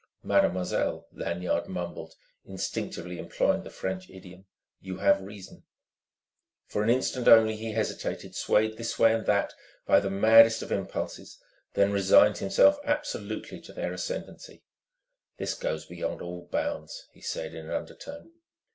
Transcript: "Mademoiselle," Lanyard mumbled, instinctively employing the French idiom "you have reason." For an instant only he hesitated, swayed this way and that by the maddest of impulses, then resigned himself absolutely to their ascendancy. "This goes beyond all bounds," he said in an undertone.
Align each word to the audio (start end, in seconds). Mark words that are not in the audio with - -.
"Mademoiselle," 0.23 1.05
Lanyard 1.13 1.67
mumbled, 1.67 2.15
instinctively 2.43 3.19
employing 3.19 3.61
the 3.61 3.69
French 3.69 4.09
idiom 4.09 4.47
"you 4.79 4.97
have 4.97 5.21
reason." 5.21 5.63
For 6.65 6.81
an 6.81 6.89
instant 6.89 7.27
only 7.27 7.55
he 7.55 7.73
hesitated, 7.73 8.33
swayed 8.33 8.77
this 8.77 8.97
way 8.97 9.13
and 9.13 9.27
that 9.27 9.53
by 9.85 9.99
the 9.99 10.09
maddest 10.09 10.63
of 10.63 10.71
impulses, 10.71 11.37
then 11.75 11.91
resigned 11.91 12.39
himself 12.39 12.79
absolutely 12.83 13.61
to 13.61 13.73
their 13.73 13.93
ascendancy. 13.93 14.63
"This 15.37 15.53
goes 15.53 15.85
beyond 15.85 16.19
all 16.23 16.47
bounds," 16.51 17.07
he 17.13 17.21
said 17.21 17.53
in 17.53 17.65
an 17.65 17.71
undertone. 17.71 18.31